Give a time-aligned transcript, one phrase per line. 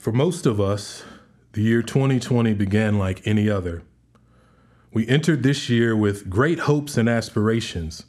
[0.00, 1.04] For most of us,
[1.52, 3.82] the year 2020 began like any other.
[4.94, 8.06] We entered this year with great hopes and aspirations.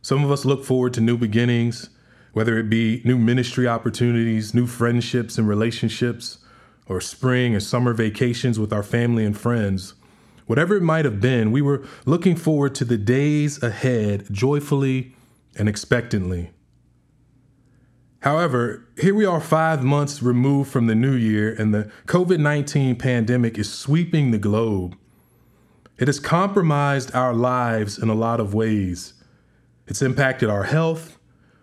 [0.00, 1.90] Some of us look forward to new beginnings,
[2.34, 6.38] whether it be new ministry opportunities, new friendships and relationships,
[6.86, 9.94] or spring or summer vacations with our family and friends.
[10.46, 15.16] Whatever it might have been, we were looking forward to the days ahead joyfully
[15.58, 16.52] and expectantly.
[18.24, 22.96] However, here we are five months removed from the new year, and the COVID 19
[22.96, 24.96] pandemic is sweeping the globe.
[25.98, 29.12] It has compromised our lives in a lot of ways.
[29.86, 31.18] It's impacted our health,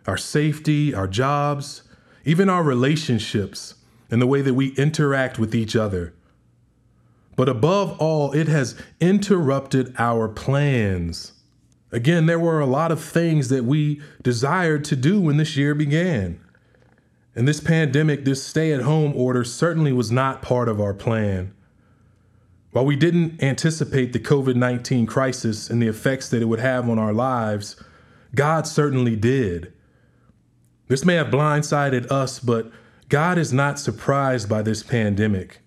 [0.05, 1.81] our safety, our jobs,
[2.25, 3.73] even our relationships,
[4.11, 6.13] and the way that we interact with each other.
[7.35, 11.31] But above all, it has interrupted our plans.
[11.91, 15.73] Again, there were a lot of things that we desired to do when this year
[15.73, 16.39] began.
[17.35, 21.53] And this pandemic, this stay at home order certainly was not part of our plan.
[22.71, 26.89] While we didn't anticipate the COVID 19 crisis and the effects that it would have
[26.89, 27.81] on our lives,
[28.33, 29.73] God certainly did.
[30.87, 32.71] This may have blindsided us, but
[33.09, 35.59] God is not surprised by this pandemic.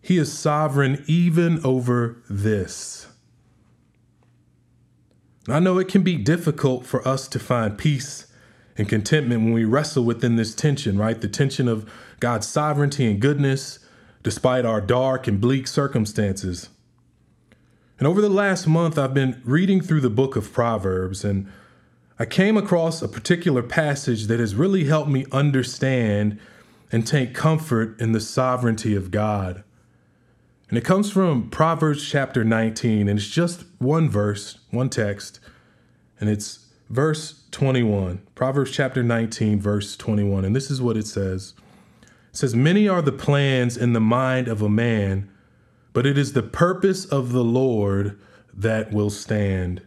[0.00, 3.08] He is sovereign even over this.
[5.48, 8.26] I know it can be difficult for us to find peace
[8.76, 11.20] and contentment when we wrestle within this tension, right?
[11.20, 13.78] The tension of God's sovereignty and goodness
[14.22, 16.70] despite our dark and bleak circumstances.
[17.98, 21.46] And over the last month, I've been reading through the book of Proverbs, and
[22.18, 26.40] I came across a particular passage that has really helped me understand
[26.90, 29.62] and take comfort in the sovereignty of God.
[30.68, 35.38] And it comes from Proverbs chapter 19, and it's just one verse, one text,
[36.18, 38.20] and it's verse 21.
[38.34, 40.44] Proverbs chapter 19, verse 21.
[40.44, 41.54] And this is what it says
[42.02, 45.30] It says, Many are the plans in the mind of a man,
[45.92, 48.18] but it is the purpose of the Lord
[48.52, 49.82] that will stand.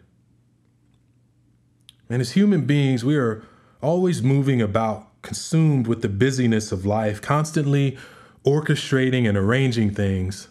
[2.09, 3.43] And as human beings, we are
[3.81, 7.97] always moving about, consumed with the busyness of life, constantly
[8.45, 10.47] orchestrating and arranging things.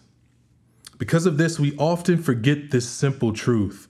[0.99, 3.89] Because of this, we often forget this simple truth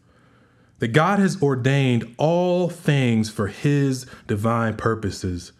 [0.79, 5.53] that God has ordained all things for His divine purposes.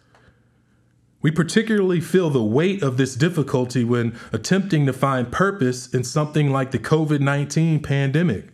[1.21, 6.51] We particularly feel the weight of this difficulty when attempting to find purpose in something
[6.51, 8.49] like the COVID 19 pandemic.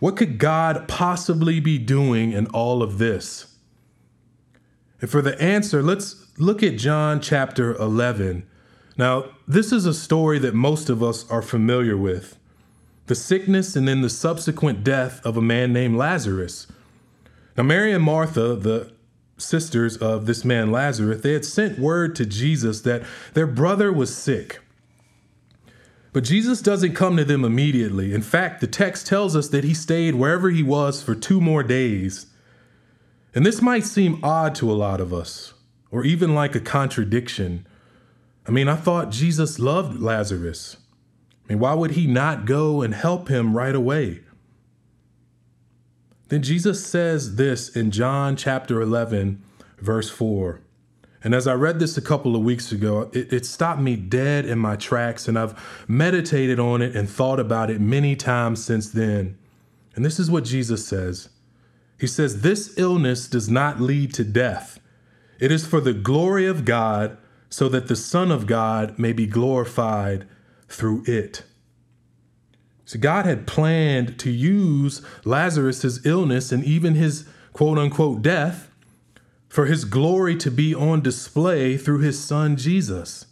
[0.00, 3.54] What could God possibly be doing in all of this?
[5.00, 8.46] And for the answer, let's look at John chapter 11.
[8.96, 12.38] Now, this is a story that most of us are familiar with
[13.06, 16.66] the sickness and then the subsequent death of a man named Lazarus.
[17.56, 18.92] Now, Mary and Martha, the
[19.36, 23.02] sisters of this man Lazarus, they had sent word to Jesus that
[23.34, 24.60] their brother was sick.
[26.12, 28.14] But Jesus doesn't come to them immediately.
[28.14, 31.64] In fact, the text tells us that he stayed wherever he was for two more
[31.64, 32.26] days.
[33.34, 35.54] And this might seem odd to a lot of us,
[35.90, 37.66] or even like a contradiction.
[38.46, 40.76] I mean, I thought Jesus loved Lazarus.
[41.44, 44.20] I mean, why would he not go and help him right away?
[46.28, 49.42] Then Jesus says this in John chapter 11,
[49.78, 50.60] verse 4.
[51.22, 54.44] And as I read this a couple of weeks ago, it, it, stopped me dead
[54.44, 58.90] in my tracks, and I've meditated on it and thought about it many times since
[58.90, 59.38] then.
[59.94, 61.30] And this is what Jesus says
[61.98, 64.80] He says, This illness does not lead to death,
[65.38, 67.16] it is for the glory of God,
[67.48, 70.26] so that the Son of God may be glorified
[70.68, 71.42] through it.
[72.84, 78.70] So God had planned to use Lazarus's illness and even his quote unquote death
[79.48, 83.26] for his glory to be on display through his son Jesus.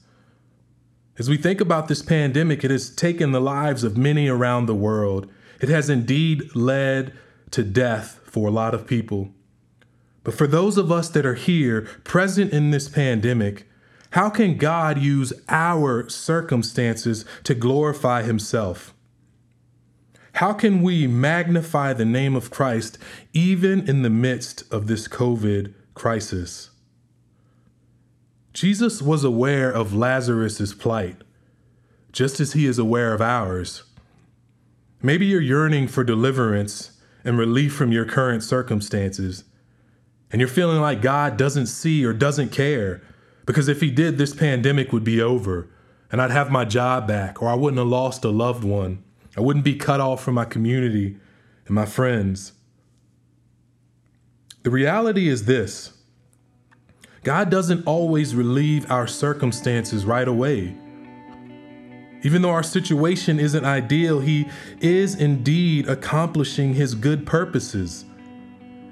[1.18, 4.74] As we think about this pandemic, it has taken the lives of many around the
[4.74, 5.30] world.
[5.60, 7.12] It has indeed led
[7.50, 9.30] to death for a lot of people.
[10.24, 13.68] But for those of us that are here, present in this pandemic,
[14.12, 18.92] how can God use our circumstances to glorify Himself?
[20.34, 22.98] How can we magnify the name of Christ
[23.32, 26.70] even in the midst of this COVID crisis?
[28.52, 31.16] Jesus was aware of Lazarus' plight,
[32.12, 33.84] just as he is aware of ours.
[35.00, 39.44] Maybe you're yearning for deliverance and relief from your current circumstances,
[40.30, 43.02] and you're feeling like God doesn't see or doesn't care
[43.46, 45.68] because if he did, this pandemic would be over
[46.10, 49.02] and I'd have my job back or I wouldn't have lost a loved one.
[49.36, 51.16] I wouldn't be cut off from my community
[51.66, 52.52] and my friends.
[54.62, 55.92] The reality is this
[57.24, 60.76] God doesn't always relieve our circumstances right away.
[62.24, 64.48] Even though our situation isn't ideal, He
[64.80, 68.04] is indeed accomplishing His good purposes.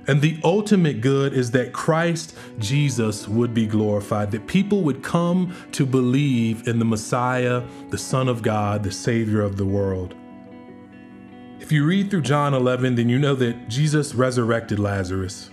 [0.07, 5.55] And the ultimate good is that Christ Jesus would be glorified, that people would come
[5.73, 10.15] to believe in the Messiah, the Son of God, the Savior of the world.
[11.61, 15.51] If you read through John 11, then you know that Jesus resurrected Lazarus.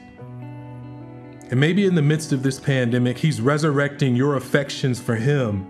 [1.52, 5.68] And maybe in the midst of this pandemic, He's resurrecting your affections for Him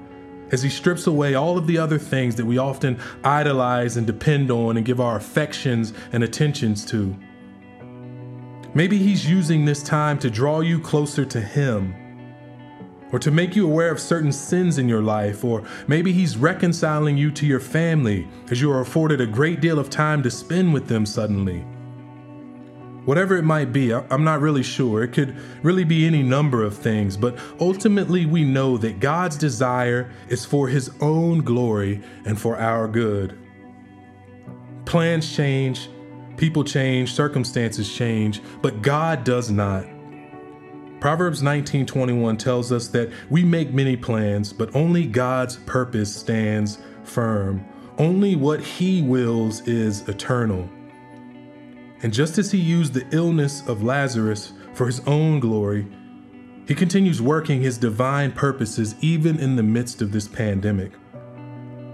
[0.51, 4.50] as He strips away all of the other things that we often idolize and depend
[4.50, 7.15] on and give our affections and attentions to.
[8.77, 11.95] Maybe He's using this time to draw you closer to Him,
[13.12, 17.18] or to make you aware of certain sins in your life, or maybe He's reconciling
[17.18, 20.75] you to your family as you are afforded a great deal of time to spend
[20.75, 21.62] with them suddenly.
[23.06, 25.01] Whatever it might be, I'm not really sure.
[25.01, 30.12] It could really be any number of things, but ultimately we know that God's desire
[30.30, 33.39] is for His own glory and for our good.
[34.85, 35.89] Plans change,
[36.37, 39.85] people change, circumstances change, but God does not.
[40.99, 47.63] Proverbs 19:21 tells us that we make many plans, but only God's purpose stands firm.
[47.97, 50.69] Only what he wills is eternal.
[52.03, 55.87] And just as he used the illness of Lazarus for his own glory,
[56.67, 60.91] he continues working his divine purposes even in the midst of this pandemic.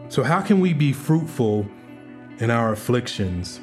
[0.09, 1.65] So, how can we be fruitful
[2.39, 3.59] in our afflictions?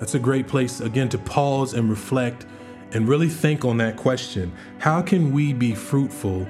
[0.00, 2.46] That's a great place, again, to pause and reflect
[2.92, 4.50] and really think on that question.
[4.78, 6.48] How can we be fruitful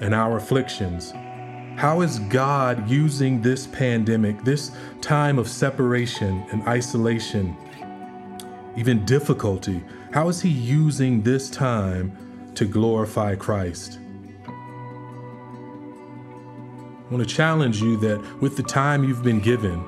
[0.00, 1.12] in our afflictions?
[1.76, 4.70] How is God using this pandemic, this
[5.00, 7.56] time of separation and isolation,
[8.76, 9.82] even difficulty,
[10.12, 12.16] how is He using this time
[12.54, 13.98] to glorify Christ?
[14.46, 14.52] I
[17.10, 19.84] want to challenge you that with the time you've been given,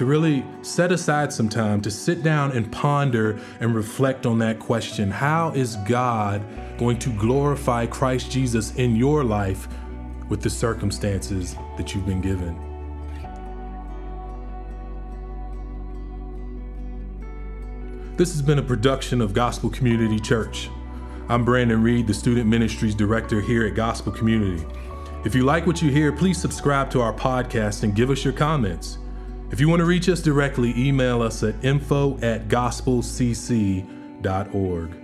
[0.00, 4.58] to really set aside some time to sit down and ponder and reflect on that
[4.58, 6.42] question How is God
[6.78, 9.68] going to glorify Christ Jesus in your life
[10.30, 12.56] with the circumstances that you've been given?
[18.16, 20.70] This has been a production of Gospel Community Church.
[21.28, 24.64] I'm Brandon Reed, the Student Ministries Director here at Gospel Community.
[25.26, 28.32] If you like what you hear, please subscribe to our podcast and give us your
[28.32, 28.96] comments.
[29.50, 34.99] If you want to reach us directly, email us at info at gospelcc.org.